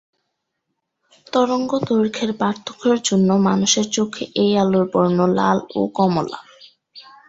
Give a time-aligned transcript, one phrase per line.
[1.33, 6.39] তরঙ্গদৈর্ঘ্যের পার্থক্যের জন্য মানুষের চোখে এই আলোর বর্ণ লাল ও কমলা।